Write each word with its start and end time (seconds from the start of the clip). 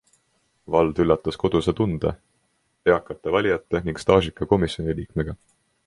Vald 0.75 1.01
üllatas 1.03 1.37
koduse 1.43 1.73
tunde, 1.81 2.15
eakate 2.93 3.35
valijate 3.37 3.83
ning 3.91 4.05
staažika 4.07 4.53
komisjoniliikmega. 4.57 5.39